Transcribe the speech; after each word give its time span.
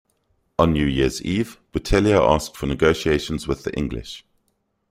On 0.57 0.73
New 0.73 0.87
Year's 0.87 1.21
Eve, 1.21 1.59
Boutellier 1.71 2.19
asked 2.27 2.57
for 2.57 2.65
negotiations 2.65 3.47
with 3.47 3.63
the 3.65 3.73
English. 3.77 4.25